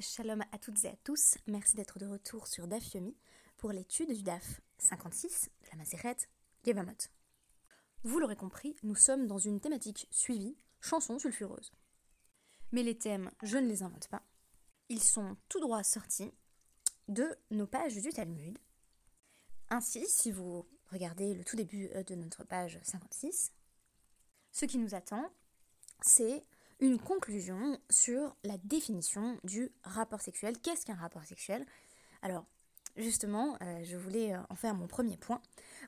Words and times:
Shalom 0.00 0.42
à 0.52 0.58
toutes 0.58 0.84
et 0.84 0.90
à 0.90 0.96
tous, 1.02 1.38
merci 1.48 1.74
d'être 1.74 1.98
de 1.98 2.06
retour 2.06 2.46
sur 2.46 2.68
DAF 2.68 2.94
Yomi 2.94 3.16
pour 3.56 3.72
l'étude 3.72 4.12
du 4.14 4.22
DAF 4.22 4.60
56 4.78 5.50
de 5.64 5.70
la 5.72 5.76
Maseret 5.76 6.16
Gevamot. 6.64 6.92
Vous 8.04 8.20
l'aurez 8.20 8.36
compris, 8.36 8.76
nous 8.84 8.94
sommes 8.94 9.26
dans 9.26 9.38
une 9.38 9.60
thématique 9.60 10.06
suivie, 10.12 10.56
chansons 10.80 11.18
sulfureuses. 11.18 11.72
Mais 12.70 12.84
les 12.84 12.96
thèmes, 12.96 13.32
je 13.42 13.58
ne 13.58 13.66
les 13.66 13.82
invente 13.82 14.06
pas. 14.06 14.22
Ils 14.88 15.02
sont 15.02 15.36
tout 15.48 15.58
droit 15.58 15.82
sortis 15.82 16.30
de 17.08 17.36
nos 17.50 17.66
pages 17.66 18.00
du 18.00 18.10
Talmud. 18.10 18.56
Ainsi, 19.68 20.06
si 20.06 20.30
vous 20.30 20.64
regardez 20.92 21.34
le 21.34 21.42
tout 21.42 21.56
début 21.56 21.88
de 22.06 22.14
notre 22.14 22.44
page 22.44 22.78
56, 22.84 23.52
ce 24.52 24.64
qui 24.64 24.78
nous 24.78 24.94
attend, 24.94 25.28
c'est 26.02 26.44
une 26.80 26.98
conclusion 26.98 27.78
sur 27.90 28.36
la 28.44 28.56
définition 28.58 29.38
du 29.44 29.70
rapport 29.82 30.20
sexuel. 30.20 30.58
Qu'est-ce 30.58 30.86
qu'un 30.86 30.94
rapport 30.94 31.24
sexuel? 31.24 31.66
Alors, 32.22 32.44
justement, 32.96 33.56
euh, 33.62 33.82
je 33.84 33.96
voulais 33.96 34.34
euh, 34.34 34.38
en 34.48 34.54
faire 34.54 34.74
mon 34.74 34.86
premier 34.86 35.16
point 35.16 35.40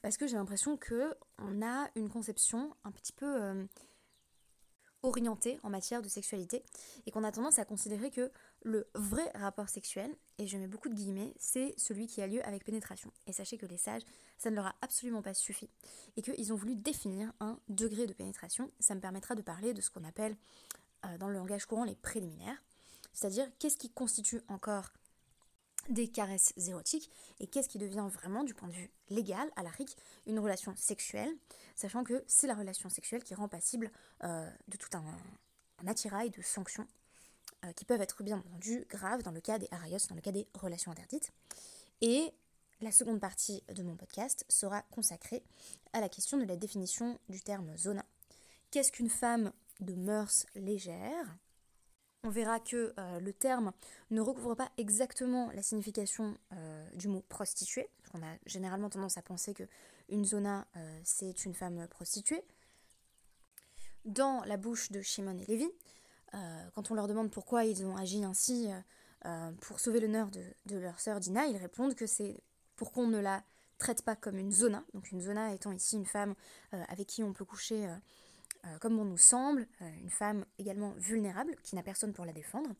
parce 0.02 0.16
que 0.16 0.26
j'ai 0.26 0.36
l'impression 0.36 0.76
que 0.76 1.14
on 1.38 1.62
a 1.62 1.88
une 1.94 2.08
conception 2.08 2.74
un 2.84 2.90
petit 2.90 3.12
peu 3.12 3.42
euh, 3.42 3.64
orientée 5.02 5.58
en 5.62 5.70
matière 5.70 6.02
de 6.02 6.08
sexualité 6.08 6.62
et 7.06 7.10
qu'on 7.10 7.24
a 7.24 7.32
tendance 7.32 7.58
à 7.58 7.64
considérer 7.64 8.10
que 8.10 8.30
le 8.62 8.88
vrai 8.94 9.30
rapport 9.34 9.68
sexuel, 9.68 10.14
et 10.38 10.46
je 10.46 10.58
mets 10.58 10.66
beaucoup 10.66 10.88
de 10.88 10.94
guillemets, 10.94 11.32
c'est 11.38 11.72
celui 11.78 12.06
qui 12.06 12.20
a 12.20 12.26
lieu 12.26 12.44
avec 12.46 12.64
pénétration. 12.64 13.10
Et 13.26 13.32
sachez 13.32 13.56
que 13.56 13.66
les 13.66 13.78
sages, 13.78 14.02
ça 14.38 14.50
ne 14.50 14.56
leur 14.56 14.66
a 14.66 14.74
absolument 14.82 15.22
pas 15.22 15.34
suffi 15.34 15.70
et 16.16 16.22
qu'ils 16.22 16.52
ont 16.52 16.56
voulu 16.56 16.76
définir 16.76 17.32
un 17.40 17.58
degré 17.68 18.06
de 18.06 18.12
pénétration. 18.12 18.70
Ça 18.78 18.94
me 18.94 19.00
permettra 19.00 19.34
de 19.34 19.42
parler 19.42 19.72
de 19.72 19.80
ce 19.80 19.90
qu'on 19.90 20.04
appelle 20.04 20.36
dans 21.18 21.28
le 21.28 21.34
langage 21.34 21.66
courant 21.66 21.84
les 21.84 21.96
préliminaires, 21.96 22.62
c'est-à-dire 23.12 23.46
qu'est-ce 23.58 23.76
qui 23.76 23.90
constitue 23.90 24.40
encore 24.48 24.92
des 25.88 26.08
caresses 26.08 26.52
érotiques 26.56 27.10
et 27.40 27.46
qu'est-ce 27.46 27.68
qui 27.68 27.78
devient 27.78 28.06
vraiment 28.12 28.44
du 28.44 28.54
point 28.54 28.68
de 28.68 28.74
vue 28.74 28.90
légal 29.08 29.50
à 29.56 29.62
la 29.62 29.70
RIC 29.70 29.96
une 30.26 30.38
relation 30.38 30.74
sexuelle, 30.76 31.34
sachant 31.74 32.04
que 32.04 32.22
c'est 32.26 32.46
la 32.46 32.54
relation 32.54 32.88
sexuelle 32.88 33.24
qui 33.24 33.34
rend 33.34 33.48
passible 33.48 33.90
euh, 34.24 34.48
de 34.68 34.76
tout 34.76 34.90
un, 34.94 35.04
attirail 35.86 36.30
de 36.30 36.42
sanctions 36.42 36.86
euh, 37.64 37.72
qui 37.72 37.84
peuvent 37.84 38.02
être 38.02 38.22
bien 38.22 38.38
entendu 38.38 38.86
graves 38.88 39.22
dans 39.22 39.30
le 39.30 39.40
cas 39.40 39.58
des 39.58 39.68
arayos, 39.70 39.98
dans 40.08 40.14
le 40.14 40.20
cas 40.20 40.32
des 40.32 40.46
relations 40.54 40.92
interdites. 40.92 41.32
Et 42.02 42.32
la 42.80 42.92
seconde 42.92 43.20
partie 43.20 43.62
de 43.74 43.82
mon 43.82 43.96
podcast 43.96 44.44
sera 44.48 44.82
consacrée 44.82 45.42
à 45.92 46.00
la 46.00 46.08
question 46.08 46.38
de 46.38 46.44
la 46.44 46.56
définition 46.56 47.18
du 47.28 47.40
terme 47.40 47.76
zona. 47.76 48.04
Qu'est-ce 48.70 48.92
qu'une 48.92 49.10
femme 49.10 49.52
de 49.80 49.94
mœurs 49.94 50.46
légères. 50.54 51.36
On 52.22 52.28
verra 52.28 52.60
que 52.60 52.92
euh, 52.98 53.20
le 53.20 53.32
terme 53.32 53.72
ne 54.10 54.20
recouvre 54.20 54.54
pas 54.54 54.70
exactement 54.76 55.50
la 55.54 55.62
signification 55.62 56.36
euh, 56.52 56.90
du 56.94 57.08
mot 57.08 57.24
prostituée. 57.28 57.88
On 58.12 58.22
a 58.22 58.36
généralement 58.44 58.90
tendance 58.90 59.16
à 59.16 59.22
penser 59.22 59.54
que 59.54 59.62
une 60.10 60.24
zona, 60.24 60.66
euh, 60.76 61.00
c'est 61.02 61.46
une 61.46 61.54
femme 61.54 61.86
prostituée. 61.88 62.44
Dans 64.04 64.44
la 64.44 64.58
bouche 64.58 64.90
de 64.92 65.00
Shimon 65.00 65.38
et 65.38 65.46
Lévi, 65.46 65.68
quand 66.74 66.92
on 66.92 66.94
leur 66.94 67.08
demande 67.08 67.30
pourquoi 67.30 67.64
ils 67.64 67.84
ont 67.84 67.96
agi 67.96 68.24
ainsi 68.24 68.68
pour 69.60 69.80
sauver 69.80 69.98
l'honneur 69.98 70.30
de, 70.30 70.42
de, 70.66 70.76
leur 70.76 71.00
sœur 71.00 71.18
Dina, 71.18 71.46
ils 71.46 71.56
répondent 71.56 71.96
que 71.96 72.06
c'est 72.06 72.40
pour 72.76 72.92
qu'on 72.92 73.08
ne 73.08 73.18
la 73.18 73.42
traite 73.78 74.02
pas 74.02 74.14
comme 74.14 74.38
une 74.38 74.52
zona. 74.52 74.84
Donc 74.94 75.10
une 75.10 75.20
zona 75.20 75.52
étant 75.52 75.72
ici 75.72 75.96
une 75.96 76.06
femme 76.06 76.34
avec 76.70 77.08
qui 77.08 77.24
on 77.24 77.32
peut 77.32 77.44
coucher 77.44 77.88
euh, 78.66 78.78
comme 78.78 78.98
on 78.98 79.04
nous 79.04 79.18
semble, 79.18 79.66
euh, 79.80 79.90
une 80.02 80.10
femme 80.10 80.44
également 80.58 80.92
vulnérable, 80.98 81.56
qui 81.62 81.76
n'a 81.76 81.82
personne 81.82 82.12
pour 82.12 82.24
la 82.24 82.32
défendre. 82.32 82.70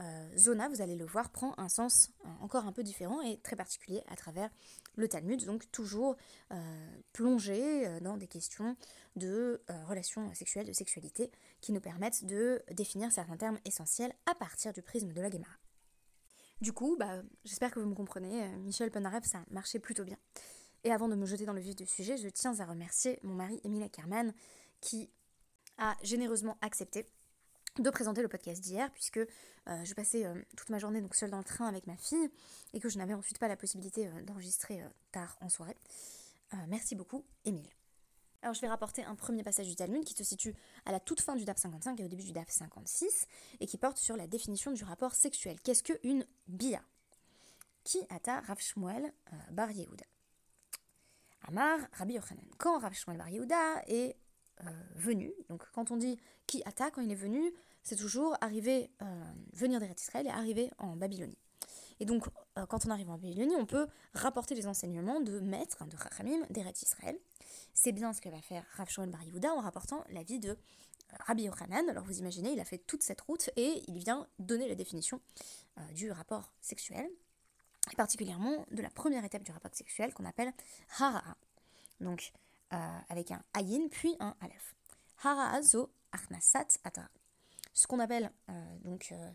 Euh, 0.00 0.36
Zona, 0.36 0.68
vous 0.68 0.82
allez 0.82 0.96
le 0.96 1.06
voir, 1.06 1.30
prend 1.30 1.54
un 1.56 1.68
sens 1.68 2.10
encore 2.40 2.66
un 2.66 2.72
peu 2.72 2.82
différent 2.82 3.22
et 3.22 3.38
très 3.38 3.54
particulier 3.54 4.02
à 4.08 4.16
travers 4.16 4.50
le 4.96 5.08
Talmud, 5.08 5.44
donc 5.44 5.70
toujours 5.70 6.16
plongé 7.12 8.00
dans 8.00 8.16
des 8.16 8.26
questions 8.26 8.76
de 9.14 9.62
relations 9.86 10.32
sexuelles, 10.34 10.66
de 10.66 10.72
sexualité, 10.72 11.30
qui 11.60 11.72
nous 11.72 11.80
permettent 11.80 12.24
de 12.24 12.62
définir 12.72 13.12
certains 13.12 13.36
termes 13.36 13.58
essentiels 13.64 14.12
à 14.26 14.34
partir 14.34 14.72
du 14.72 14.82
prisme 14.82 15.12
de 15.12 15.20
la 15.20 15.30
Gemara. 15.30 15.52
Du 16.60 16.72
coup, 16.72 16.96
bah, 16.98 17.22
j'espère 17.44 17.70
que 17.70 17.78
vous 17.78 17.88
me 17.88 17.94
comprenez, 17.94 18.48
Michel 18.58 18.90
Penaref, 18.90 19.24
ça 19.24 19.44
marchait 19.50 19.80
plutôt 19.80 20.04
bien. 20.04 20.18
Et 20.84 20.92
avant 20.92 21.08
de 21.08 21.14
me 21.14 21.24
jeter 21.24 21.46
dans 21.46 21.54
le 21.54 21.60
vif 21.60 21.74
du 21.74 21.86
sujet, 21.86 22.18
je 22.18 22.28
tiens 22.28 22.60
à 22.60 22.66
remercier 22.66 23.18
mon 23.22 23.34
mari 23.34 23.58
Emilia 23.64 23.88
Kerman, 23.88 24.34
qui 24.84 25.08
a 25.78 25.96
généreusement 26.02 26.56
accepté 26.60 27.06
de 27.78 27.90
présenter 27.90 28.22
le 28.22 28.28
podcast 28.28 28.60
d'hier, 28.60 28.88
puisque 28.92 29.16
euh, 29.16 29.84
je 29.84 29.94
passais 29.94 30.24
euh, 30.24 30.40
toute 30.56 30.68
ma 30.68 30.78
journée 30.78 31.00
donc 31.00 31.16
seule 31.16 31.30
dans 31.30 31.38
le 31.38 31.44
train 31.44 31.66
avec 31.66 31.88
ma 31.88 31.96
fille, 31.96 32.30
et 32.72 32.78
que 32.78 32.88
je 32.88 32.98
n'avais 32.98 33.14
ensuite 33.14 33.38
pas 33.38 33.48
la 33.48 33.56
possibilité 33.56 34.06
euh, 34.06 34.22
d'enregistrer 34.22 34.84
tard 35.10 35.36
en 35.40 35.48
soirée. 35.48 35.76
merci 36.68 36.94
beaucoup, 36.94 37.24
Émile. 37.44 37.68
Alors 38.42 38.54
je 38.54 38.60
vais 38.60 38.68
rapporter 38.68 39.02
un 39.02 39.14
premier 39.14 39.42
passage 39.42 39.66
du 39.66 39.74
Talmud 39.74 40.04
qui 40.04 40.12
se 40.12 40.22
situe 40.22 40.54
à 40.84 40.92
la 40.92 41.00
toute 41.00 41.22
fin 41.22 41.34
du 41.34 41.46
DAF 41.46 41.56
55 41.56 41.98
et 41.98 42.04
au 42.04 42.08
début 42.08 42.22
du 42.22 42.32
DAF 42.32 42.50
56, 42.50 43.26
et 43.58 43.66
qui 43.66 43.78
porte 43.78 43.96
sur 43.96 44.16
la 44.16 44.26
définition 44.26 44.70
du 44.70 44.84
rapport 44.84 45.14
sexuel. 45.14 45.58
Qu'est-ce 45.62 45.82
qu'une 45.82 46.26
bia? 46.46 46.82
Qui 47.84 47.98
ata 48.10 48.40
Rav 48.40 48.60
Shmuel 48.60 49.12
Bar 49.50 49.70
Yehuda 49.70 50.04
Amar 51.48 51.78
Rabbi 51.92 52.14
Yochanan. 52.14 52.44
Quand 52.58 52.78
Rav 52.78 52.94
Shmuel 52.94 53.18
Bar 53.18 53.30
Yehuda 53.30 53.82
euh, 54.60 54.70
venu. 54.94 55.32
Donc 55.48 55.64
quand 55.72 55.90
on 55.90 55.96
dit 55.96 56.18
qui 56.46 56.62
attaque, 56.64 56.94
quand 56.94 57.02
il 57.02 57.10
est 57.10 57.16
venu, 57.16 57.52
c'est 57.82 57.96
toujours 57.96 58.36
arriver, 58.40 58.90
euh, 59.02 59.24
venir 59.52 59.80
d'Eretz 59.80 60.02
Israël 60.02 60.26
et 60.26 60.30
arriver 60.30 60.70
en 60.78 60.96
Babylonie. 60.96 61.38
Et 62.00 62.04
donc 62.04 62.26
euh, 62.58 62.66
quand 62.66 62.86
on 62.86 62.90
arrive 62.90 63.10
en 63.10 63.18
Babylonie, 63.18 63.56
on 63.56 63.66
peut 63.66 63.86
rapporter 64.14 64.54
les 64.54 64.66
enseignements 64.66 65.20
de 65.20 65.40
maîtres, 65.40 65.78
hein, 65.80 65.86
de 65.86 65.96
Rachamim, 65.96 66.46
d'Eretz 66.50 66.82
Israël. 66.82 67.18
C'est 67.72 67.92
bien 67.92 68.12
ce 68.12 68.20
que 68.20 68.28
va 68.28 68.40
faire 68.40 68.64
Rav 68.72 68.88
Shmuel 68.88 69.10
Bar 69.10 69.24
Yehuda 69.24 69.52
en 69.52 69.60
rapportant 69.60 70.04
la 70.10 70.22
vie 70.22 70.38
de 70.38 70.56
Rabbi 71.26 71.44
Yochanan. 71.44 71.88
Alors 71.88 72.04
vous 72.04 72.18
imaginez, 72.18 72.52
il 72.52 72.60
a 72.60 72.64
fait 72.64 72.78
toute 72.78 73.02
cette 73.02 73.20
route 73.22 73.50
et 73.56 73.82
il 73.88 73.98
vient 73.98 74.26
donner 74.38 74.68
la 74.68 74.74
définition 74.74 75.20
du 75.92 76.12
rapport 76.12 76.52
sexuel, 76.60 77.10
et 77.92 77.96
particulièrement 77.96 78.64
de 78.70 78.82
la 78.82 78.90
première 78.90 79.24
étape 79.24 79.42
du 79.42 79.50
rapport 79.50 79.74
sexuel 79.74 80.14
qu'on 80.14 80.24
appelle 80.24 80.52
Hara'a. 80.98 81.36
Donc 82.00 82.32
euh, 82.34 82.38
avec 83.08 83.30
un 83.30 83.42
ayin 83.54 83.88
puis 83.90 84.16
un 84.20 84.34
aleph. 84.40 84.74
Haraazo 85.22 85.92
arnasat 86.12 86.78
atara. 86.84 87.08
Ce 87.72 87.86
qu'on 87.86 87.98
appelle 87.98 88.30
euh, 88.48 88.78
donc 88.84 89.08
euh, 89.12 89.30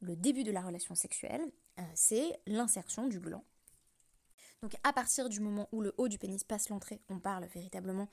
le 0.00 0.16
début 0.16 0.44
de 0.44 0.52
la 0.52 0.60
relation 0.60 0.94
sexuelle, 0.94 1.42
c'est 1.94 2.40
l'insertion 2.46 3.06
du 3.06 3.20
gland. 3.20 3.44
Donc 4.62 4.74
à 4.82 4.92
partir 4.92 5.28
du 5.28 5.38
moment 5.38 5.68
où 5.70 5.80
le 5.80 5.94
haut 5.96 6.08
du 6.08 6.18
pénis 6.18 6.42
passe 6.42 6.70
l'entrée, 6.70 7.00
on 7.08 7.20
parle 7.20 7.44
véritablement 7.46 8.08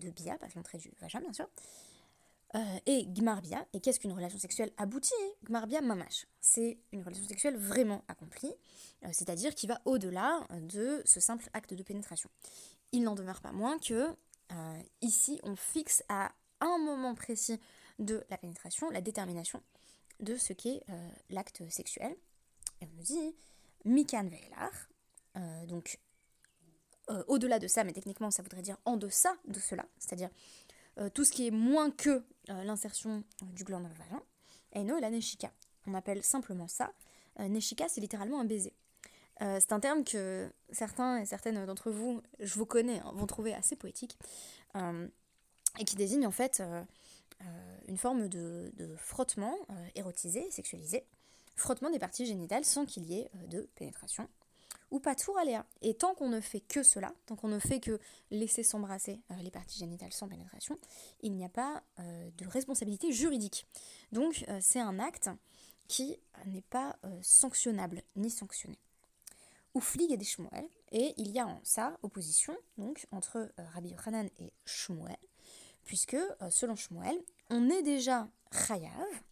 de 0.00 0.08
bia, 0.08 0.38
passe 0.38 0.54
l'entrée 0.54 0.78
du 0.78 0.90
vagin 1.00 1.20
bien 1.20 1.34
sûr. 1.34 1.46
et 2.86 3.04
gmarbia, 3.08 3.66
et 3.74 3.80
qu'est-ce 3.80 4.00
qu'une 4.00 4.12
relation 4.12 4.38
sexuelle 4.38 4.72
aboutie 4.78 5.12
Gmarbia 5.44 5.82
mamash, 5.82 6.26
c'est 6.40 6.78
une 6.92 7.02
relation 7.02 7.26
sexuelle 7.26 7.58
vraiment 7.58 8.04
accomplie, 8.08 8.54
c'est-à-dire 9.12 9.54
qui 9.54 9.66
va 9.66 9.82
au-delà 9.84 10.46
de 10.62 11.02
ce 11.04 11.20
simple 11.20 11.50
acte 11.52 11.74
de 11.74 11.82
pénétration 11.82 12.30
il 12.94 13.02
n'en 13.02 13.16
demeure 13.16 13.40
pas 13.40 13.50
moins 13.50 13.76
que 13.78 14.16
euh, 14.52 14.82
ici 15.02 15.40
on 15.42 15.56
fixe 15.56 16.04
à 16.08 16.32
un 16.60 16.78
moment 16.78 17.14
précis 17.14 17.60
de 17.98 18.24
la 18.30 18.38
pénétration 18.38 18.88
la 18.90 19.00
détermination 19.00 19.60
de 20.20 20.36
ce 20.36 20.52
qu'est 20.52 20.82
euh, 20.88 21.10
l'acte 21.28 21.68
sexuel. 21.68 22.16
Et 22.80 22.86
on 22.86 22.96
nous 22.96 23.02
dit 23.02 23.34
Mikan 23.84 24.28
Veilar, 24.28 24.70
euh, 25.36 25.66
donc 25.66 25.98
au-delà 27.26 27.58
de 27.58 27.66
ça, 27.66 27.84
mais 27.84 27.92
techniquement 27.92 28.30
ça 28.30 28.42
voudrait 28.42 28.62
dire 28.62 28.78
en 28.86 28.96
deçà 28.96 29.34
de 29.46 29.58
cela, 29.58 29.84
c'est-à-dire 29.98 30.30
tout 31.12 31.22
ce 31.22 31.32
qui 31.32 31.46
est 31.46 31.50
moins 31.50 31.90
que 31.90 32.24
l'insertion 32.48 33.24
du 33.42 33.62
gland 33.62 33.80
dans 33.80 33.90
le 33.90 33.94
vagin, 33.94 34.22
et 34.72 34.84
non 34.84 34.98
la 34.98 35.10
Neshika. 35.10 35.52
On 35.86 35.92
appelle 35.92 36.22
simplement 36.22 36.66
ça. 36.66 36.94
Neshika, 37.38 37.90
c'est 37.90 38.00
littéralement 38.00 38.40
un 38.40 38.46
baiser. 38.46 38.72
Euh, 39.42 39.58
c'est 39.60 39.72
un 39.72 39.80
terme 39.80 40.04
que 40.04 40.50
certains 40.70 41.18
et 41.18 41.26
certaines 41.26 41.64
d'entre 41.66 41.90
vous, 41.90 42.22
je 42.40 42.54
vous 42.54 42.66
connais, 42.66 43.00
hein, 43.00 43.12
vont 43.14 43.26
trouver 43.26 43.54
assez 43.54 43.76
poétique, 43.76 44.16
euh, 44.76 45.08
et 45.78 45.84
qui 45.84 45.96
désigne 45.96 46.26
en 46.26 46.30
fait 46.30 46.60
euh, 46.60 46.82
une 47.88 47.98
forme 47.98 48.28
de, 48.28 48.72
frottement 48.96 49.56
érotisé, 49.94 50.50
sexualisé, 50.50 51.04
frottement 51.56 51.90
des 51.90 51.98
parties 51.98 52.26
génitales 52.26 52.64
sans 52.64 52.86
qu'il 52.86 53.04
y 53.04 53.18
ait 53.18 53.30
de 53.48 53.68
pénétration, 53.74 54.28
ou 54.90 55.00
pas 55.00 55.16
tout 55.16 55.36
aléa. 55.36 55.66
Et 55.82 55.94
tant 55.94 56.14
qu'on 56.14 56.28
ne 56.28 56.40
fait 56.40 56.60
que 56.60 56.82
cela, 56.82 57.12
tant 57.26 57.34
qu'on 57.34 57.48
ne 57.48 57.58
fait 57.58 57.80
que 57.80 57.98
laisser 58.30 58.62
s'embrasser 58.62 59.20
les 59.42 59.50
parties 59.50 59.80
génitales 59.80 60.12
sans 60.12 60.28
pénétration, 60.28 60.78
il 61.20 61.34
n'y 61.34 61.44
a 61.44 61.48
pas 61.48 61.82
de 61.98 62.46
responsabilité 62.46 63.12
juridique. 63.12 63.66
Donc 64.12 64.46
c'est 64.60 64.80
un 64.80 64.98
acte 65.00 65.28
qui 65.88 66.16
n'est 66.46 66.62
pas 66.62 66.96
sanctionnable 67.20 68.02
ni 68.16 68.30
sanctionné 68.30 68.78
ou 69.74 69.82
et 69.98 70.16
des 70.16 70.24
Shmuel, 70.24 70.68
et 70.92 71.14
il 71.16 71.30
y 71.32 71.40
a 71.40 71.46
en 71.46 71.60
ça 71.64 71.98
opposition 72.02 72.56
donc 72.78 73.06
entre 73.10 73.36
euh, 73.36 73.64
Rabbi 73.74 73.90
Yochanan 73.90 74.28
et 74.38 74.52
Shmuel, 74.64 75.16
puisque 75.84 76.14
euh, 76.14 76.50
selon 76.50 76.76
Shmuel, 76.76 77.20
on 77.50 77.68
est 77.68 77.82
déjà 77.82 78.28
chayav 78.52 79.22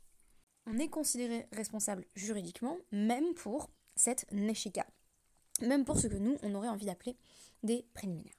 on 0.66 0.78
est 0.78 0.88
considéré 0.88 1.48
responsable 1.50 2.04
juridiquement, 2.14 2.78
même 2.92 3.34
pour 3.34 3.68
cette 3.96 4.30
neshika, 4.30 4.86
même 5.60 5.84
pour 5.84 5.98
ce 5.98 6.06
que 6.06 6.14
nous, 6.14 6.38
on 6.42 6.54
aurait 6.54 6.68
envie 6.68 6.86
d'appeler 6.86 7.16
des 7.64 7.84
préliminaires. 7.94 8.38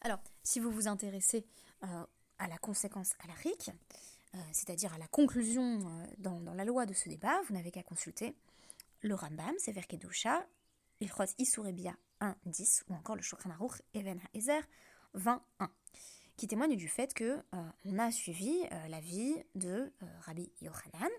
Alors, 0.00 0.18
si 0.42 0.58
vous 0.58 0.72
vous 0.72 0.88
intéressez 0.88 1.46
euh, 1.84 2.04
à 2.38 2.48
la 2.48 2.58
conséquence 2.58 3.12
à 3.22 3.28
la 3.28 3.34
RIC, 3.34 3.70
c'est-à-dire 4.50 4.92
à 4.92 4.98
la 4.98 5.06
conclusion 5.06 5.78
dans, 6.18 6.40
la 6.54 6.64
loi 6.64 6.86
de 6.86 6.92
ce 6.92 7.08
débat, 7.08 7.40
vous 7.42 7.54
n'avez 7.54 7.70
qu'à 7.70 7.84
consulter 7.84 8.34
le 9.02 9.14
Rambam, 9.14 9.56
Sever 9.60 9.82
Kedusha, 9.82 10.44
Ilchot 11.00 11.24
Isurebia 11.38 11.96
1, 12.20 12.36
10, 12.46 12.84
ou 12.88 12.94
encore 12.94 13.16
le 13.16 13.22
Shulchan 13.22 13.50
Aruch 13.50 13.82
Even 13.94 14.20
HaEzer 14.34 14.62
21, 15.14 15.70
qui 16.36 16.46
témoigne 16.46 16.76
du 16.76 16.88
fait 16.88 17.14
que 17.14 17.42
on 17.84 17.98
a 17.98 18.10
suivi 18.10 18.54
la 18.88 19.00
vie 19.00 19.34
de 19.54 19.92
Rabbi 20.22 20.50
Yochanan, 20.60 21.10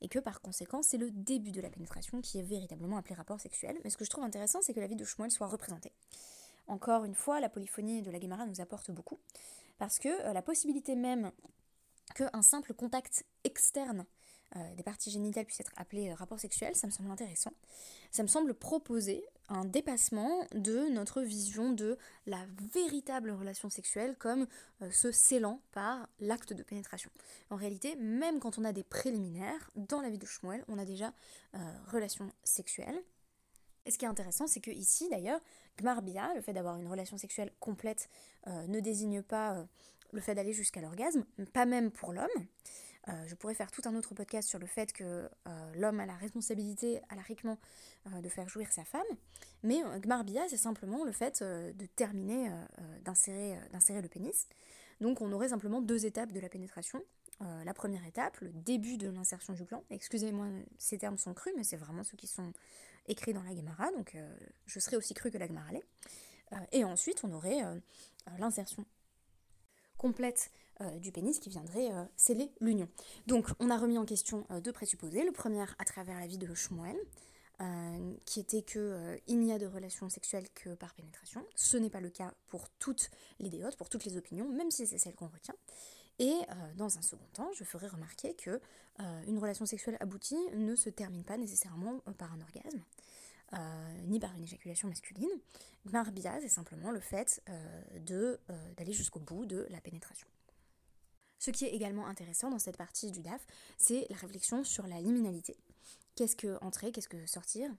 et 0.00 0.08
que 0.08 0.18
par 0.18 0.40
conséquent 0.40 0.82
c'est 0.82 0.98
le 0.98 1.10
début 1.10 1.52
de 1.52 1.60
la 1.60 1.70
pénétration 1.70 2.20
qui 2.20 2.38
est 2.38 2.42
véritablement 2.42 2.96
appelé 2.96 3.14
rapport 3.14 3.40
sexuel. 3.40 3.78
Mais 3.84 3.90
ce 3.90 3.96
que 3.96 4.04
je 4.04 4.10
trouve 4.10 4.24
intéressant, 4.24 4.60
c'est 4.62 4.74
que 4.74 4.80
la 4.80 4.86
vie 4.86 4.96
de 4.96 5.04
Shmuel 5.04 5.30
soit 5.30 5.46
représentée. 5.46 5.92
Encore 6.68 7.04
une 7.04 7.14
fois, 7.14 7.40
la 7.40 7.48
polyphonie 7.48 8.02
de 8.02 8.10
la 8.10 8.18
Gemara 8.18 8.44
nous 8.46 8.60
apporte 8.60 8.90
beaucoup, 8.90 9.20
parce 9.78 9.98
que 9.98 10.08
euh, 10.08 10.32
la 10.32 10.42
possibilité 10.42 10.96
même 10.96 11.30
qu'un 12.14 12.42
simple 12.42 12.74
contact 12.74 13.24
externe 13.44 14.06
euh, 14.54 14.74
des 14.76 14.82
parties 14.82 15.10
génitales 15.10 15.44
puisse 15.44 15.60
être 15.60 15.72
appelé 15.76 16.08
euh, 16.08 16.14
rapport 16.14 16.38
sexuel, 16.38 16.76
ça 16.76 16.86
me 16.86 16.92
semble 16.92 17.10
intéressant. 17.10 17.52
Ça 18.12 18.22
me 18.22 18.28
semble 18.28 18.54
proposer 18.54 19.24
un 19.48 19.64
dépassement 19.64 20.46
de 20.54 20.88
notre 20.88 21.22
vision 21.22 21.72
de 21.72 21.98
la 22.26 22.38
véritable 22.72 23.30
relation 23.30 23.68
sexuelle 23.70 24.16
comme 24.18 24.46
se 24.90 25.12
scellant 25.12 25.60
par 25.72 26.08
l'acte 26.20 26.52
de 26.52 26.62
pénétration. 26.62 27.10
En 27.50 27.56
réalité, 27.56 27.96
même 27.96 28.40
quand 28.40 28.58
on 28.58 28.64
a 28.64 28.72
des 28.72 28.84
préliminaires, 28.84 29.70
dans 29.76 30.00
la 30.00 30.10
vie 30.10 30.18
de 30.18 30.26
Shmuel, 30.26 30.64
on 30.68 30.78
a 30.78 30.84
déjà 30.84 31.12
relation 31.92 32.30
sexuelle. 32.42 33.00
Et 33.86 33.92
ce 33.92 33.98
qui 33.98 34.04
est 34.04 34.08
intéressant, 34.08 34.46
c'est 34.46 34.60
que 34.60 34.72
ici, 34.72 35.08
d'ailleurs, 35.08 35.40
Gmarbia, 35.78 36.34
le 36.34 36.40
fait 36.40 36.52
d'avoir 36.52 36.76
une 36.76 36.88
relation 36.88 37.16
sexuelle 37.16 37.52
complète, 37.60 38.08
euh, 38.48 38.66
ne 38.66 38.80
désigne 38.80 39.22
pas 39.22 39.54
euh, 39.54 39.64
le 40.12 40.20
fait 40.20 40.34
d'aller 40.34 40.52
jusqu'à 40.52 40.80
l'orgasme, 40.80 41.24
pas 41.52 41.66
même 41.66 41.90
pour 41.90 42.12
l'homme. 42.12 42.26
Euh, 43.08 43.12
je 43.26 43.34
pourrais 43.34 43.54
faire 43.54 43.70
tout 43.70 43.82
un 43.84 43.94
autre 43.94 44.14
podcast 44.14 44.48
sur 44.48 44.58
le 44.58 44.66
fait 44.66 44.92
que 44.92 45.28
l'homme 45.74 46.00
a 46.00 46.06
la 46.06 46.16
responsabilité, 46.16 47.00
alariquement, 47.08 47.58
de 48.06 48.28
faire 48.28 48.48
jouir 48.48 48.72
sa 48.72 48.84
femme. 48.84 49.06
Mais 49.62 49.82
Gmarbia, 50.00 50.48
c'est 50.48 50.56
simplement 50.56 51.04
le 51.04 51.12
fait 51.12 51.42
de 51.42 51.86
terminer, 51.96 52.50
d'insérer 53.04 54.02
le 54.02 54.08
pénis. 54.08 54.48
Donc 55.00 55.20
on 55.20 55.32
aurait 55.32 55.50
simplement 55.50 55.80
deux 55.80 56.06
étapes 56.06 56.32
de 56.32 56.40
la 56.40 56.48
pénétration. 56.48 57.02
la 57.40 57.74
première 57.74 58.04
étape, 58.06 58.38
le 58.40 58.50
début 58.52 58.96
de 58.96 59.08
l'insertion 59.08 59.52
du 59.52 59.64
plan. 59.64 59.84
Excusez-moi, 59.90 60.46
ces 60.78 60.98
termes 60.98 61.18
sont 61.18 61.34
crus, 61.34 61.52
mais 61.56 61.64
c'est 61.64 61.76
vraiment 61.76 62.04
ceux 62.04 62.16
qui 62.16 62.26
sont 62.26 62.52
écrit 63.08 63.32
dans 63.32 63.42
la 63.42 63.54
Gemara, 63.54 63.90
donc 63.92 64.14
euh, 64.14 64.36
je 64.66 64.78
serais 64.78 64.96
aussi 64.96 65.14
cru 65.14 65.30
que 65.30 65.38
la 65.38 65.46
Gemara 65.46 65.70
l'est. 65.72 65.84
Euh, 66.52 66.56
et 66.72 66.84
ensuite, 66.84 67.22
on 67.24 67.32
aurait 67.32 67.64
euh, 67.64 67.78
l'insertion 68.38 68.84
complète 69.98 70.50
du 71.00 71.12
pénis 71.12 71.38
qui 71.38 71.48
viendrait 71.48 71.90
sceller 72.16 72.50
l'union. 72.60 72.88
Donc, 73.26 73.48
on 73.60 73.70
a 73.70 73.78
remis 73.78 73.98
en 73.98 74.04
question 74.04 74.46
deux 74.62 74.72
présupposés. 74.72 75.24
Le 75.24 75.32
premier 75.32 75.62
à 75.62 75.84
travers 75.84 76.18
la 76.18 76.26
vie 76.26 76.38
de 76.38 76.54
Shmuel, 76.54 76.96
qui 78.24 78.40
était 78.40 78.62
que 78.62 79.18
il 79.26 79.40
n'y 79.40 79.52
a 79.52 79.58
de 79.58 79.66
relation 79.66 80.08
sexuelle 80.08 80.46
que 80.54 80.74
par 80.74 80.94
pénétration. 80.94 81.44
Ce 81.54 81.76
n'est 81.76 81.90
pas 81.90 82.00
le 82.00 82.10
cas 82.10 82.34
pour 82.48 82.68
toutes 82.78 83.10
les 83.38 83.48
déotes, 83.48 83.76
pour 83.76 83.88
toutes 83.88 84.04
les 84.04 84.16
opinions, 84.16 84.48
même 84.48 84.70
si 84.70 84.86
c'est 84.86 84.98
celle 84.98 85.14
qu'on 85.14 85.28
retient. 85.28 85.54
Et 86.18 86.32
euh, 86.32 86.74
dans 86.76 86.96
un 86.96 87.02
second 87.02 87.26
temps, 87.32 87.50
je 87.54 87.64
ferai 87.64 87.88
remarquer 87.88 88.34
que 88.34 88.60
euh, 89.00 89.22
une 89.26 89.38
relation 89.38 89.66
sexuelle 89.66 89.98
aboutie 90.00 90.38
ne 90.54 90.74
se 90.74 90.88
termine 90.88 91.24
pas 91.24 91.36
nécessairement 91.36 92.00
euh, 92.08 92.12
par 92.12 92.32
un 92.32 92.40
orgasme, 92.40 92.82
ni 94.06 94.18
par 94.18 94.34
une 94.34 94.42
éjaculation 94.42 94.88
masculine. 94.88 95.30
Marbia, 95.84 96.40
c'est 96.40 96.48
simplement 96.48 96.90
le 96.90 96.98
fait 96.98 97.40
d'aller 97.94 98.92
jusqu'au 98.92 99.20
bout 99.20 99.46
de 99.46 99.68
la 99.70 99.80
pénétration. 99.80 100.26
Ce 101.38 101.50
qui 101.50 101.64
est 101.64 101.74
également 101.74 102.06
intéressant 102.06 102.50
dans 102.50 102.58
cette 102.58 102.76
partie 102.76 103.10
du 103.10 103.22
DAF, 103.22 103.46
c'est 103.76 104.06
la 104.10 104.16
réflexion 104.16 104.64
sur 104.64 104.86
la 104.86 105.00
liminalité. 105.00 105.56
Qu'est-ce 106.14 106.36
que 106.36 106.58
entrer, 106.62 106.92
qu'est-ce 106.92 107.08
que 107.08 107.26
sortir? 107.26 107.70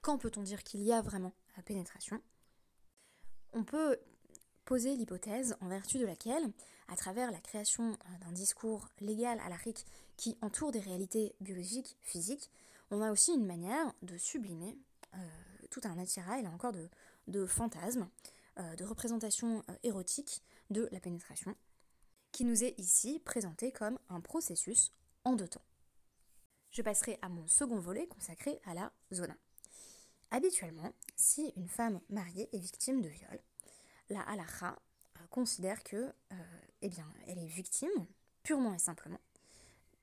Quand 0.00 0.18
peut-on 0.18 0.42
dire 0.42 0.64
qu'il 0.64 0.82
y 0.82 0.92
a 0.92 1.02
vraiment 1.02 1.32
la 1.56 1.62
pénétration? 1.62 2.20
On 3.52 3.62
peut 3.62 3.98
poser 4.64 4.96
l'hypothèse 4.96 5.56
en 5.60 5.68
vertu 5.68 5.98
de 5.98 6.06
laquelle, 6.06 6.50
à 6.88 6.96
travers 6.96 7.30
la 7.30 7.40
création 7.40 7.92
euh, 7.92 8.24
d'un 8.24 8.32
discours 8.32 8.88
légal 9.00 9.38
à 9.40 9.48
la 9.48 9.56
RIC 9.56 9.84
qui 10.16 10.36
entoure 10.40 10.72
des 10.72 10.80
réalités 10.80 11.34
biologiques, 11.40 11.96
physiques, 12.02 12.50
on 12.90 13.00
a 13.02 13.10
aussi 13.10 13.32
une 13.32 13.46
manière 13.46 13.92
de 14.02 14.16
sublimer 14.16 14.78
euh, 15.14 15.18
tout 15.70 15.80
un 15.84 15.98
attirail, 15.98 16.42
là 16.42 16.50
encore, 16.50 16.72
de, 17.26 17.46
fantasmes, 17.46 18.08
euh, 18.58 18.76
de 18.76 18.84
représentations 18.84 19.62
érotiques 19.82 20.42
de 20.70 20.88
la 20.92 21.00
pénétration, 21.00 21.54
qui 22.32 22.44
nous 22.44 22.64
est 22.64 22.74
ici 22.78 23.20
présenté 23.20 23.70
comme 23.70 23.98
un 24.08 24.20
processus 24.20 24.90
en 25.24 25.34
deux 25.34 25.48
temps. 25.48 25.64
Je 26.70 26.82
passerai 26.82 27.18
à 27.20 27.28
mon 27.28 27.46
second 27.46 27.78
volet 27.78 28.06
consacré 28.06 28.58
à 28.64 28.74
la 28.74 28.92
zona. 29.12 29.36
Habituellement, 30.30 30.92
si 31.14 31.52
une 31.56 31.68
femme 31.68 32.00
mariée 32.08 32.48
est 32.52 32.58
victime 32.58 33.02
de 33.02 33.08
viol, 33.08 33.38
la 34.08 34.22
halakha 34.22 34.78
euh, 35.18 35.26
considère 35.28 35.84
que, 35.84 35.96
euh, 35.96 36.34
eh 36.80 36.88
bien, 36.88 37.06
elle 37.26 37.38
est 37.38 37.46
victime, 37.46 37.90
purement 38.42 38.72
et 38.72 38.78
simplement. 38.78 39.20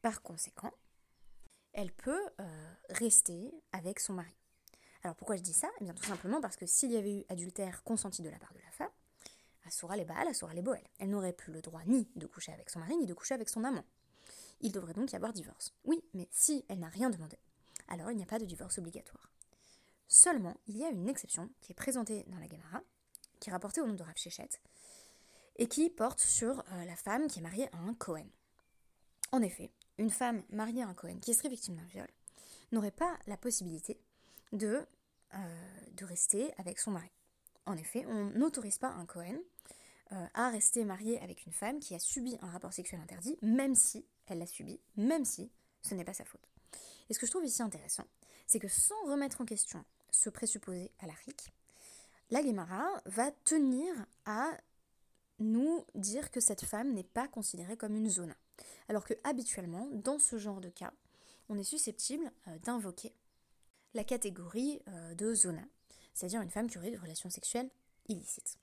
Par 0.04 0.22
conséquent, 0.22 0.72
elle 1.74 1.92
peut 1.92 2.30
euh, 2.40 2.74
rester 2.90 3.52
avec 3.72 4.00
son 4.00 4.14
mari. 4.14 4.36
Alors 5.04 5.16
pourquoi 5.16 5.38
je 5.38 5.42
dis 5.42 5.54
ça? 5.54 5.70
Eh 5.80 5.84
bien 5.84 5.94
tout 5.94 6.04
simplement 6.04 6.42
parce 6.42 6.58
que 6.58 6.66
s'il 6.66 6.92
y 6.92 6.98
avait 6.98 7.20
eu 7.20 7.26
adultère 7.30 7.84
consenti 7.84 8.22
de 8.22 8.30
la 8.30 8.38
part 8.38 8.54
de 8.54 8.60
la 8.60 8.72
femme, 8.72 8.92
Asura 9.70 9.96
les 9.96 10.06
Baal, 10.06 10.28
Asura 10.28 10.54
les 10.54 10.64
Boel. 10.64 10.84
Elle 10.98 11.12
n'aurait 11.12 11.32
plus 11.32 11.54
le 11.54 11.62
droit 11.62 11.82
ni 11.86 12.10
de 12.16 12.26
coucher 12.26 12.52
avec 12.52 12.72
son 12.72 12.80
mari, 12.80 12.98
ni 12.98 13.06
de 13.06 13.14
coucher 13.14 13.36
avec 13.36 13.50
son 13.50 13.64
amant. 13.64 13.86
Il 14.62 14.72
devrait 14.72 14.94
donc 14.94 15.12
y 15.12 15.16
avoir 15.16 15.32
divorce. 15.32 15.74
Oui, 15.86 16.04
mais 16.14 16.28
si 16.32 16.66
elle 16.68 16.80
n'a 16.80 16.90
rien 16.90 17.12
demandé, 17.12 17.38
alors 17.88 18.10
il 18.12 18.18
n'y 18.18 18.24
a 18.24 18.28
pas 18.28 18.40
de 18.40 18.46
divorce 18.46 18.80
obligatoire. 18.80 19.32
Seulement, 20.08 20.58
il 20.66 20.76
y 20.76 20.84
a 20.84 20.90
une 20.90 21.08
exception 21.08 21.52
qui 21.62 21.72
est 21.72 21.76
présentée 21.76 22.26
dans 22.28 22.40
la 22.40 22.48
Gemara, 22.48 22.82
qui 23.40 23.50
est 23.50 23.54
rapporté 23.54 23.80
au 23.80 23.86
nom 23.86 23.94
de 23.94 24.02
Rav 24.04 24.16
et 25.58 25.68
qui 25.68 25.90
porte 25.90 26.20
sur 26.20 26.60
euh, 26.60 26.86
la 26.86 26.96
femme 26.96 27.28
qui 27.28 27.40
est 27.40 27.44
mariée 27.44 27.70
à 27.72 27.78
un 27.78 27.94
Cohen. 27.94 28.28
En 29.32 29.42
effet, 29.44 29.72
une 30.00 30.10
femme 30.10 30.44
mariée 30.50 30.82
à 30.82 30.88
un 30.88 30.96
Cohen 30.96 31.20
qui 31.20 31.36
serait 31.36 31.50
victime 31.50 31.76
d'un 31.76 31.86
viol 31.86 32.08
n'aurait 32.72 32.92
pas 32.92 33.18
la 33.28 33.38
possibilité 33.38 34.00
de, 34.52 34.84
euh, 35.36 35.82
de 35.92 36.06
rester 36.06 36.54
avec 36.58 36.80
son 36.80 36.92
mari. 36.92 37.12
En 37.70 37.78
effet, 37.78 38.04
on 38.08 38.32
n'autorise 38.32 38.80
pas 38.80 38.88
un 38.88 39.06
Cohen 39.06 39.38
euh, 40.12 40.26
à 40.34 40.50
rester 40.50 40.84
marié 40.86 41.22
avec 41.22 41.46
une 41.46 41.54
femme 41.54 41.80
qui 41.80 41.94
a 41.94 42.00
subi 42.00 42.36
un 42.42 42.50
rapport 42.50 42.74
sexuel 42.74 43.00
interdit, 43.00 43.38
même 43.44 43.76
si 43.76 44.08
elle 44.26 44.40
l'a 44.40 44.48
subi, 44.48 44.80
même 44.98 45.24
si 45.24 45.52
ce 45.84 45.94
n'est 45.94 46.04
pas 46.04 46.16
sa 46.16 46.26
faute. 46.26 46.42
Et 47.10 47.14
ce 47.14 47.20
que 47.20 47.28
je 47.28 47.32
trouve 47.32 47.46
ici 47.46 47.62
intéressant, 47.62 48.06
c'est 48.48 48.58
que 48.58 48.68
sans 48.68 49.00
remettre 49.06 49.42
en 49.42 49.46
question 49.46 49.86
ce 50.10 50.32
présupposé 50.32 50.92
à 50.98 51.06
la 51.06 51.14
RIC, 51.14 51.54
va 53.06 53.32
tenir 53.44 53.94
à 54.26 54.50
nous 55.38 55.86
dire 55.94 56.32
que 56.32 56.40
cette 56.40 56.66
femme 56.66 56.92
n'est 56.94 57.04
pas 57.04 57.28
considérée 57.28 57.78
comme 57.78 57.96
une 57.96 58.10
zona. 58.10 58.36
Alors 58.88 59.06
que 59.06 59.14
habituellement, 59.24 59.88
dans 59.92 60.18
ce 60.18 60.40
genre 60.40 60.60
de 60.60 60.70
cas, 60.70 60.92
on 61.50 61.58
est 61.60 61.64
susceptible 61.64 62.32
euh, 62.48 62.58
d'invoquer 62.64 63.14
la 63.94 64.04
catégorie 64.04 64.82
euh, 64.88 65.14
de 65.14 65.36
zona, 65.36 65.62
c'est-à-dire 66.14 66.42
une 66.42 66.50
femme 66.50 66.70
qui 66.70 66.78
aurait 66.78 66.92
des 66.92 66.98
relations 66.98 67.30
sexuelles 67.30 67.70
illicites. 68.08 68.58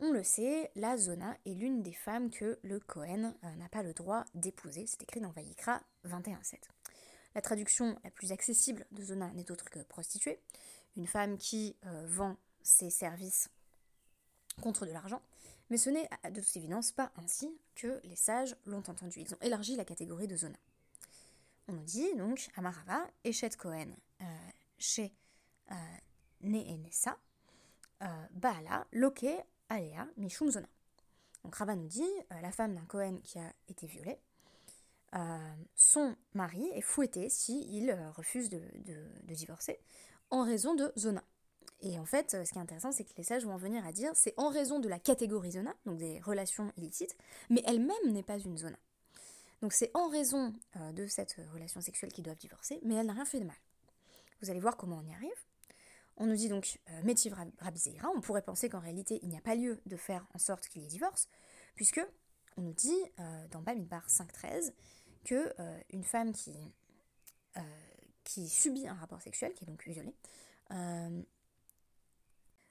On 0.00 0.12
le 0.12 0.22
sait, 0.22 0.70
la 0.76 0.96
zona 0.96 1.36
est 1.44 1.54
l'une 1.54 1.82
des 1.82 1.92
femmes 1.92 2.30
que 2.30 2.58
le 2.62 2.78
Cohen 2.78 3.34
euh, 3.44 3.54
n'a 3.56 3.68
pas 3.68 3.82
le 3.82 3.92
droit 3.92 4.24
d'épouser. 4.34 4.86
C'est 4.86 5.02
écrit 5.02 5.20
dans 5.20 5.32
Vayikra 5.32 5.82
21.7. 6.04 6.54
La 7.34 7.42
traduction 7.42 7.98
la 8.04 8.10
plus 8.10 8.32
accessible 8.32 8.86
de 8.92 9.02
zona 9.02 9.32
n'est 9.34 9.50
autre 9.50 9.70
que 9.70 9.80
prostituée, 9.80 10.40
une 10.96 11.06
femme 11.06 11.36
qui 11.36 11.76
vend 12.06 12.36
ses 12.62 12.90
services 12.90 13.50
contre 14.60 14.86
de 14.86 14.92
l'argent, 14.92 15.22
mais 15.70 15.76
ce 15.76 15.90
n'est 15.90 16.08
de 16.30 16.40
toute 16.40 16.56
évidence 16.56 16.92
pas 16.92 17.12
ainsi 17.16 17.50
que 17.74 18.00
les 18.04 18.16
sages 18.16 18.56
l'ont 18.64 18.82
entendu. 18.88 19.20
Ils 19.20 19.34
ont 19.34 19.38
élargi 19.40 19.76
la 19.76 19.84
catégorie 19.84 20.26
de 20.26 20.36
zona. 20.36 20.56
On 21.68 21.72
nous 21.72 21.84
dit 21.84 22.14
donc 22.16 22.48
Amarava, 22.56 23.06
Eshet 23.24 23.50
Cohen, 23.50 23.88
euh, 24.22 24.24
chez 24.78 25.12
euh, 25.70 25.74
Neenesa, 26.42 27.18
euh, 28.02 28.06
Baala, 28.32 28.86
Loke, 28.92 29.26
Alea, 29.68 30.06
Mishum 30.16 30.50
Zona. 30.50 30.68
Donc 31.44 31.54
Rava 31.54 31.76
nous 31.76 31.86
dit 31.86 32.10
la 32.42 32.50
femme 32.50 32.74
d'un 32.74 32.84
Cohen 32.84 33.18
qui 33.22 33.38
a 33.38 33.52
été 33.68 33.86
violé, 33.86 34.18
son 35.74 36.16
mari 36.34 36.68
est 36.74 36.82
fouetté 36.82 37.30
s'il 37.30 37.90
refuse 38.16 38.50
de, 38.50 38.60
de 38.84 39.34
divorcer 39.34 39.78
en 40.30 40.42
raison 40.44 40.74
de 40.74 40.92
Zona. 40.98 41.22
Et 41.80 41.98
en 41.98 42.04
fait, 42.04 42.32
ce 42.44 42.50
qui 42.50 42.58
est 42.58 42.62
intéressant, 42.62 42.90
c'est 42.90 43.04
que 43.04 43.12
les 43.16 43.22
sages 43.22 43.44
vont 43.44 43.52
en 43.52 43.58
venir 43.58 43.86
à 43.86 43.92
dire 43.92 44.10
c'est 44.14 44.34
en 44.36 44.48
raison 44.48 44.80
de 44.80 44.88
la 44.88 44.98
catégorie 44.98 45.52
zona, 45.52 45.74
donc 45.86 45.98
des 45.98 46.20
relations 46.20 46.72
illicites, 46.76 47.16
mais 47.50 47.62
elle-même 47.66 47.96
n'est 48.06 48.24
pas 48.24 48.38
une 48.38 48.58
zona. 48.58 48.76
Donc 49.62 49.72
c'est 49.72 49.90
en 49.94 50.08
raison 50.08 50.54
euh, 50.76 50.92
de 50.92 51.06
cette 51.06 51.36
relation 51.52 51.80
sexuelle 51.80 52.12
qu'ils 52.12 52.24
doivent 52.24 52.38
divorcer, 52.38 52.80
mais 52.82 52.94
elle 52.94 53.06
n'a 53.06 53.12
rien 53.12 53.24
fait 53.24 53.40
de 53.40 53.44
mal. 53.44 53.56
Vous 54.40 54.50
allez 54.50 54.60
voir 54.60 54.76
comment 54.76 55.00
on 55.02 55.08
y 55.08 55.14
arrive. 55.14 55.30
On 56.20 56.26
nous 56.26 56.34
dit 56.34 56.48
donc 56.48 56.80
euh, 56.90 57.14
on 58.14 58.20
pourrait 58.20 58.42
penser 58.42 58.68
qu'en 58.68 58.80
réalité 58.80 59.20
il 59.22 59.28
n'y 59.28 59.38
a 59.38 59.40
pas 59.40 59.54
lieu 59.54 59.80
de 59.86 59.96
faire 59.96 60.26
en 60.34 60.38
sorte 60.38 60.66
qu'il 60.68 60.82
y 60.82 60.84
ait 60.84 60.88
divorce, 60.88 61.28
puisque 61.76 62.04
on 62.56 62.62
nous 62.62 62.72
dit 62.72 63.00
euh, 63.20 63.48
dans 63.48 63.62
Bamidbar 63.62 64.08
5.13 64.08 64.72
que 65.24 65.54
euh, 65.60 65.80
une 65.90 66.02
femme 66.02 66.32
qui, 66.32 66.54
qui 68.24 68.48
subit 68.48 68.86
un 68.88 68.94
rapport 68.94 69.22
sexuel, 69.22 69.52
qui 69.54 69.64
est 69.64 69.66
donc 69.66 69.82
violée, 69.84 70.14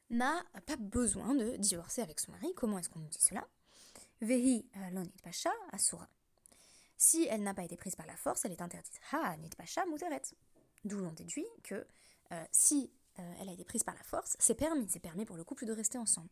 n'a 0.10 0.44
pas 0.66 0.78
besoin 0.78 1.36
de 1.36 1.58
divorcer 1.58 2.02
avec 2.02 2.20
son 2.20 2.32
mari. 2.32 2.54
Comment 2.56 2.80
est-ce 2.80 2.90
qu'on 2.90 3.00
nous 3.00 3.10
dit 3.10 3.22
cela? 3.22 3.46
Vehi 4.22 4.66
lonit 4.92 5.14
pasha 5.24 5.52
asura. 5.72 6.08
Si 6.98 7.28
elle 7.30 7.44
n'a 7.44 7.54
pas 7.54 7.64
été 7.64 7.76
prise 7.76 7.96
par 7.96 8.08
la 8.08 8.16
force, 8.16 8.46
elle 8.46 8.54
est 8.54 8.62
interdite. 8.62 9.00
Ha 9.12 9.36
nit 9.38 9.50
pasha 9.58 9.86
muteret. 9.86 10.22
D'où 10.86 11.00
l'on 11.00 11.12
déduit 11.12 11.48
que 11.64 11.86
si 12.52 12.92
elle 13.40 13.50
a 13.50 13.52
été 13.52 13.64
prise 13.64 13.84
par 13.84 13.96
la 13.96 14.04
force, 14.04 14.36
c'est 14.40 14.56
permis, 14.56 14.88
c'est 14.90 15.00
permis 15.00 15.26
pour 15.26 15.38
le 15.38 15.44
couple 15.44 15.66
de 15.66 15.74
rester 15.74 15.98
ensemble. 15.98 16.30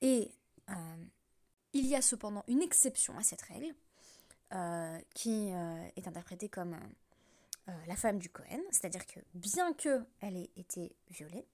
Et 0.00 0.30
euh, 0.70 1.04
il 1.72 1.86
y 1.86 1.96
a 1.96 2.02
cependant 2.02 2.44
une 2.48 2.62
exception 2.62 3.16
à 3.18 3.22
cette 3.22 3.42
règle, 3.42 3.74
euh, 4.52 5.00
qui 5.14 5.52
euh, 5.52 5.88
est 5.96 6.06
interprétée 6.06 6.48
comme 6.48 6.78
la 7.86 7.96
femme 7.96 8.18
du 8.18 8.28
Cohen, 8.28 8.60
c'est-à-dire 8.70 9.06
que 9.06 9.20
bien 9.32 9.72
qu'elle 9.72 10.36
ait 10.36 10.50
été 10.54 10.94
violée, 11.08 11.46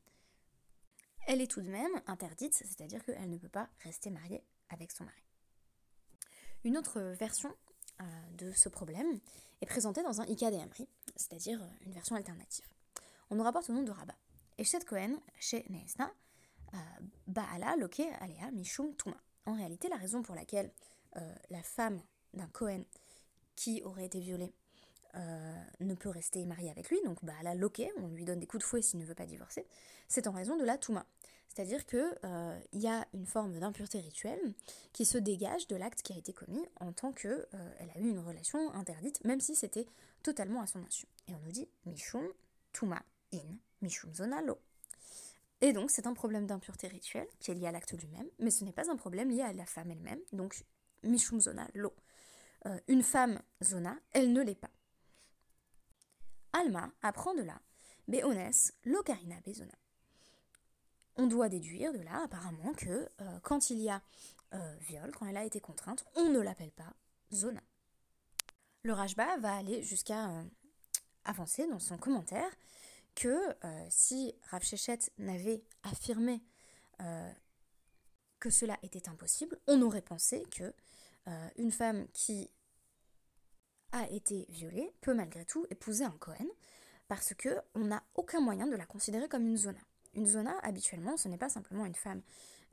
elle 1.28 1.40
est 1.40 1.46
tout 1.46 1.60
de 1.60 1.68
même 1.68 2.02
interdite, 2.08 2.52
c'est-à-dire 2.52 3.04
qu'elle 3.04 3.30
ne 3.30 3.38
peut 3.38 3.48
pas 3.48 3.68
rester 3.84 4.10
mariée 4.10 4.42
avec 4.70 4.90
son 4.90 5.04
mari. 5.04 5.22
Une 6.62 6.76
autre 6.76 7.00
version 7.00 7.54
de 8.36 8.52
ce 8.52 8.68
problème 8.68 9.18
est 9.62 9.66
présentée 9.66 10.02
dans 10.02 10.20
un 10.20 10.26
Ika 10.26 10.50
c'est-à-dire 11.16 11.60
une 11.86 11.92
version 11.92 12.16
alternative. 12.16 12.66
On 13.30 13.36
nous 13.36 13.42
rapporte 13.42 13.70
au 13.70 13.72
nom 13.72 13.82
de 13.82 13.90
Rabat. 13.90 14.16
Eshet 14.58 14.84
Cohen, 14.84 15.18
chez 15.38 15.64
Neesna, 15.70 16.12
Baala 17.26 17.76
Loke 17.76 18.00
Alea 18.20 18.50
Mishum 18.52 18.94
Tuma. 18.96 19.16
En 19.46 19.54
réalité, 19.54 19.88
la 19.88 19.96
raison 19.96 20.22
pour 20.22 20.34
laquelle 20.34 20.70
la 21.14 21.62
femme 21.62 22.02
d'un 22.34 22.48
Cohen 22.48 22.84
qui 23.56 23.82
aurait 23.82 24.04
été 24.04 24.20
violée 24.20 24.52
ne 25.14 25.94
peut 25.94 26.10
rester 26.10 26.44
mariée 26.44 26.70
avec 26.70 26.90
lui, 26.90 26.98
donc 27.04 27.24
Baala 27.24 27.54
Loke, 27.54 27.82
on 27.96 28.08
lui 28.08 28.24
donne 28.24 28.38
des 28.38 28.46
coups 28.46 28.62
de 28.62 28.66
fouet 28.66 28.82
s'il 28.82 29.00
ne 29.00 29.06
veut 29.06 29.14
pas 29.14 29.26
divorcer, 29.26 29.66
c'est 30.08 30.26
en 30.26 30.32
raison 30.32 30.56
de 30.56 30.64
la 30.64 30.76
Touma. 30.76 31.06
C'est-à-dire 31.52 31.84
qu'il 31.84 32.18
euh, 32.24 32.60
y 32.72 32.86
a 32.86 33.06
une 33.12 33.26
forme 33.26 33.58
d'impureté 33.58 33.98
rituelle 33.98 34.40
qui 34.92 35.04
se 35.04 35.18
dégage 35.18 35.66
de 35.66 35.74
l'acte 35.74 36.00
qui 36.02 36.12
a 36.12 36.16
été 36.16 36.32
commis 36.32 36.64
en 36.78 36.92
tant 36.92 37.12
qu'elle 37.12 37.46
euh, 37.54 37.86
a 37.94 37.98
eu 37.98 38.08
une 38.08 38.20
relation 38.20 38.72
interdite, 38.72 39.22
même 39.24 39.40
si 39.40 39.56
c'était 39.56 39.86
totalement 40.22 40.62
à 40.62 40.68
son 40.68 40.78
insu. 40.84 41.06
Et 41.26 41.34
on 41.34 41.40
nous 41.40 41.50
dit 41.50 41.68
Mishum 41.86 42.24
Tuma 42.72 43.02
in 43.32 43.58
Mishum 43.82 44.14
Zonalo. 44.14 44.58
Et 45.60 45.72
donc 45.72 45.90
c'est 45.90 46.06
un 46.06 46.14
problème 46.14 46.46
d'impureté 46.46 46.86
rituelle 46.86 47.28
qui 47.40 47.50
est 47.50 47.54
lié 47.54 47.66
à 47.66 47.72
l'acte 47.72 47.92
lui-même, 47.92 48.28
mais 48.38 48.50
ce 48.50 48.64
n'est 48.64 48.72
pas 48.72 48.88
un 48.88 48.96
problème 48.96 49.30
lié 49.30 49.42
à 49.42 49.52
la 49.52 49.66
femme 49.66 49.90
elle-même, 49.90 50.20
donc 50.32 50.64
Mishum 51.02 51.40
Zonalo. 51.40 51.92
Euh, 52.66 52.78
une 52.86 53.02
femme 53.02 53.40
Zona, 53.62 53.98
elle 54.12 54.32
ne 54.32 54.42
l'est 54.42 54.54
pas. 54.54 54.70
Alma 56.52 56.92
apprend 57.02 57.34
de 57.34 57.42
là 57.42 57.60
Beones 58.06 58.52
Lokarina 58.84 59.36
Bezona 59.44 59.79
on 61.20 61.26
doit 61.26 61.50
déduire 61.50 61.92
de 61.92 61.98
là 61.98 62.22
apparemment 62.24 62.72
que 62.72 63.08
euh, 63.20 63.40
quand 63.42 63.68
il 63.68 63.78
y 63.78 63.90
a 63.90 64.02
euh, 64.54 64.76
viol, 64.80 65.12
quand 65.12 65.26
elle 65.26 65.36
a 65.36 65.44
été 65.44 65.60
contrainte, 65.60 66.04
on 66.14 66.30
ne 66.30 66.40
l'appelle 66.40 66.72
pas 66.72 66.94
zona. 67.30 67.60
Le 68.82 68.94
Rajba 68.94 69.36
va 69.36 69.54
aller 69.54 69.82
jusqu'à 69.82 70.30
euh, 70.30 70.42
avancer 71.24 71.66
dans 71.68 71.78
son 71.78 71.98
commentaire 71.98 72.50
que 73.14 73.36
si 73.90 74.32
Rav 74.50 74.62
n'avait 75.18 75.62
affirmé 75.82 76.40
que 78.38 78.50
cela 78.50 78.78
était 78.82 79.08
impossible, 79.08 79.58
on 79.66 79.82
aurait 79.82 80.00
pensé 80.00 80.46
que 80.52 80.72
une 81.56 81.72
femme 81.72 82.06
qui 82.14 82.48
a 83.90 84.08
été 84.10 84.46
violée 84.48 84.94
peut 85.00 85.12
malgré 85.12 85.44
tout 85.44 85.66
épouser 85.70 86.04
un 86.04 86.16
Cohen 86.18 86.46
parce 87.08 87.34
que 87.34 87.60
on 87.74 87.86
n'a 87.86 88.02
aucun 88.14 88.40
moyen 88.40 88.68
de 88.68 88.76
la 88.76 88.86
considérer 88.86 89.28
comme 89.28 89.46
une 89.46 89.58
zona. 89.58 89.80
Une 90.14 90.26
zona, 90.26 90.58
habituellement, 90.62 91.16
ce 91.16 91.28
n'est 91.28 91.38
pas 91.38 91.48
simplement 91.48 91.86
une 91.86 91.94
femme 91.94 92.22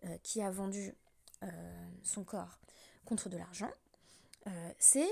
euh, 0.06 0.18
qui 0.24 0.42
a 0.42 0.50
vendu 0.50 0.94
euh, 1.44 1.48
son 2.04 2.24
corps 2.24 2.60
contre 3.06 3.30
de 3.30 3.38
l'argent. 3.38 3.72
Euh, 4.48 4.72
c'est, 4.80 5.10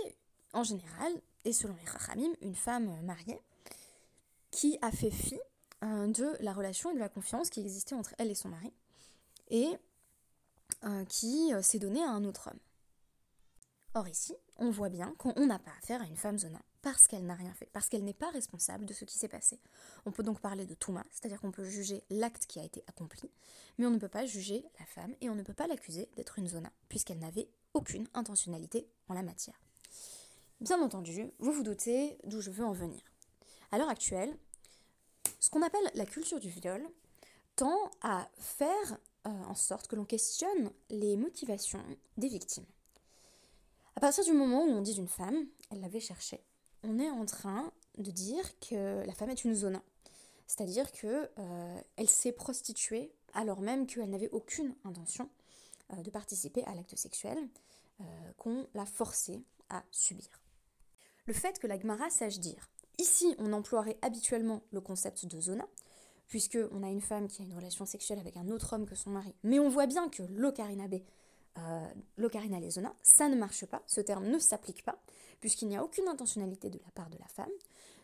en 0.54 0.64
général, 0.64 1.12
et 1.44 1.54
selon 1.54 1.76
les 1.76 1.86
Rachamim, 1.86 2.34
une 2.42 2.56
femme 2.56 3.02
mariée 3.02 3.40
qui 4.52 4.78
a 4.82 4.92
fait 4.92 5.12
fi 5.12 5.40
de 5.82 6.36
la 6.40 6.54
relation 6.54 6.90
et 6.90 6.96
de 6.96 7.00
la 7.00 7.10
confiance 7.10 7.52
qui 7.52 7.60
existait 7.60 7.94
entre 7.94 8.16
elle 8.18 8.32
et 8.32 8.36
son 8.36 8.50
mari 8.50 8.74
et 9.50 9.78
qui 11.10 11.52
s'est 11.62 11.78
donnée 11.78 12.02
à 12.02 12.10
un 12.10 12.24
autre 12.24 12.50
homme. 12.50 12.60
Or 13.94 14.08
ici, 14.08 14.36
on 14.58 14.72
voit 14.72 14.90
bien 14.90 15.14
qu'on 15.20 15.46
n'a 15.46 15.60
pas 15.60 15.74
affaire 15.84 16.02
à 16.02 16.06
une 16.06 16.16
femme 16.16 16.40
zona 16.40 16.60
parce 16.86 17.08
qu'elle 17.08 17.26
n'a 17.26 17.34
rien 17.34 17.52
fait, 17.56 17.68
parce 17.74 17.90
qu'elle 17.90 18.04
n'est 18.04 18.14
pas 18.14 18.30
responsable 18.30 18.86
de 18.86 18.94
ce 18.94 19.06
qui 19.06 19.18
s'est 19.18 19.28
passé. 19.28 19.60
On 20.06 20.12
peut 20.12 20.22
donc 20.22 20.40
parler 20.40 20.68
de 20.68 20.76
Touma, 20.76 21.04
c'est-à-dire 21.10 21.42
qu'on 21.42 21.50
peut 21.50 21.64
juger 21.64 22.04
l'acte 22.12 22.46
qui 22.46 22.60
a 22.60 22.64
été 22.64 22.84
accompli, 22.86 23.28
mais 23.80 23.88
on 23.88 23.90
ne 23.90 23.98
peut 23.98 24.08
pas 24.08 24.28
juger 24.28 24.64
la 24.80 24.86
femme 24.86 25.16
et 25.20 25.32
on 25.32 25.34
ne 25.34 25.42
peut 25.42 25.56
pas 25.56 25.66
l'accuser 25.66 26.08
d'être 26.16 26.38
une 26.38 26.48
zona, 26.48 26.72
puisqu'elle 26.88 27.18
n'avait 27.18 27.50
aucune 27.74 28.08
intentionnalité 28.14 28.88
en 29.10 29.16
la 29.16 29.24
matière. 29.24 29.60
Bien 30.62 30.80
entendu, 30.80 31.32
vous 31.40 31.54
vous 31.54 31.64
doutez 31.64 32.20
d'où 32.24 32.40
je 32.40 32.52
veux 32.52 32.64
en 32.64 32.74
venir. 32.74 33.02
À 33.72 33.80
l'heure 33.80 33.90
actuelle, 33.90 34.38
ce 35.40 35.50
qu'on 35.50 35.64
appelle 35.64 35.90
la 35.96 36.06
culture 36.06 36.40
du 36.40 36.50
viol 36.50 36.88
tend 37.56 37.90
à 38.04 38.30
faire 38.38 39.00
euh, 39.26 39.32
en 39.32 39.56
sorte 39.56 39.88
que 39.88 39.96
l'on 39.96 40.06
questionne 40.06 40.70
les 40.92 41.18
motivations 41.18 41.84
des 42.18 42.28
victimes. 42.28 42.68
À 43.96 44.02
partir 44.02 44.24
du 44.24 44.34
moment 44.34 44.66
où 44.66 44.70
on 44.70 44.82
dit 44.82 44.94
d'une 44.94 45.08
femme, 45.08 45.48
elle 45.72 45.82
l'avait 45.82 46.00
cherché, 46.00 46.44
on 46.88 47.00
est 47.00 47.10
en 47.10 47.26
train 47.26 47.72
de 47.98 48.12
dire 48.12 48.44
que 48.60 49.06
la 49.06 49.14
femme 49.14 49.30
est 49.30 49.44
une 49.44 49.56
zona. 49.56 49.82
C'est-à-dire 50.48 50.92
qu'elle 50.92 51.30
euh, 51.40 52.06
s'est 52.06 52.32
prostituée 52.32 53.12
alors 53.34 53.62
même 53.62 53.88
qu'elle 53.88 54.10
n'avait 54.10 54.30
aucune 54.30 54.76
intention 54.84 55.30
euh, 55.94 56.02
de 56.02 56.10
participer 56.10 56.64
à 56.66 56.76
l'acte 56.76 56.96
sexuel 56.96 57.38
euh, 58.02 58.04
qu'on 58.38 58.68
l'a 58.74 58.86
forcée 58.86 59.44
à 59.70 59.84
subir. 59.92 60.30
Le 61.26 61.34
fait 61.34 61.60
que 61.60 61.68
la 61.68 61.80
Gemara 61.80 62.10
sache 62.10 62.40
dire, 62.40 62.70
ici 63.00 63.36
on 63.40 63.54
emploierait 63.54 63.98
habituellement 64.02 64.62
le 64.72 64.82
concept 64.82 65.26
de 65.26 65.40
zona, 65.42 65.68
puisque 66.28 66.58
on 66.72 66.84
a 66.84 66.90
une 66.90 67.02
femme 67.02 67.28
qui 67.28 67.42
a 67.42 67.46
une 67.46 67.54
relation 67.54 67.86
sexuelle 67.86 68.20
avec 68.20 68.38
un 68.38 68.50
autre 68.50 68.74
homme 68.74 68.86
que 68.86 68.96
son 68.96 69.10
mari, 69.10 69.34
mais 69.44 69.60
on 69.60 69.70
voit 69.70 69.88
bien 69.88 70.10
que 70.10 70.24
l'ocarinabe, 70.24 71.02
euh, 71.58 71.88
l'ocarina 72.18 72.60
lesona, 72.60 72.94
ça 73.02 73.30
ne 73.30 73.36
marche 73.36 73.66
pas, 73.66 73.84
ce 73.88 74.02
terme 74.02 74.28
ne 74.28 74.40
s'applique 74.40 74.84
pas, 74.84 75.02
puisqu'il 75.40 75.68
n'y 75.68 75.78
a 75.78 75.84
aucune 75.84 76.08
intentionnalité 76.08 76.70
de 76.70 76.80
la 76.80 76.92
part 76.92 77.10
de 77.10 77.18
la 77.18 77.28
femme, 77.28 77.52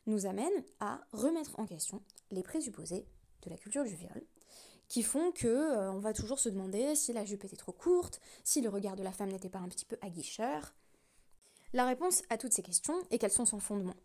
nous 0.07 0.25
amène 0.25 0.63
à 0.79 1.01
remettre 1.11 1.59
en 1.59 1.65
question 1.65 2.01
les 2.31 2.43
présupposés 2.43 3.05
de 3.43 3.49
la 3.49 3.57
culture 3.57 3.83
du 3.83 3.95
viol, 3.95 4.23
qui 4.87 5.03
font 5.03 5.31
que 5.31 5.47
euh, 5.47 5.91
on 5.91 5.99
va 5.99 6.13
toujours 6.13 6.39
se 6.39 6.49
demander 6.49 6.95
si 6.95 7.13
la 7.13 7.25
jupe 7.25 7.43
était 7.43 7.55
trop 7.55 7.71
courte, 7.71 8.21
si 8.43 8.61
le 8.61 8.69
regard 8.69 8.95
de 8.95 9.03
la 9.03 9.11
femme 9.11 9.31
n'était 9.31 9.49
pas 9.49 9.59
un 9.59 9.69
petit 9.69 9.85
peu 9.85 9.97
aguicheur. 10.01 10.73
La 11.73 11.85
réponse 11.85 12.23
à 12.29 12.37
toutes 12.37 12.53
ces 12.53 12.63
questions 12.63 13.01
est 13.09 13.17
qu'elles 13.17 13.31
sont 13.31 13.45
sans 13.45 13.59
fondement. 13.59 13.95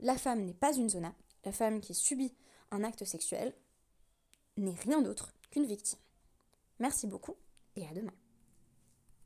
La 0.00 0.16
femme 0.16 0.44
n'est 0.44 0.54
pas 0.54 0.72
une 0.72 0.88
zona, 0.88 1.14
la 1.44 1.52
femme 1.52 1.80
qui 1.80 1.94
subit 1.94 2.34
un 2.70 2.84
acte 2.84 3.04
sexuel 3.04 3.54
n'est 4.56 4.74
rien 4.74 5.02
d'autre 5.02 5.32
qu'une 5.50 5.66
victime. 5.66 5.98
Merci 6.78 7.06
beaucoup 7.06 7.36
et 7.76 7.86
à 7.86 7.92
demain. 7.92 8.14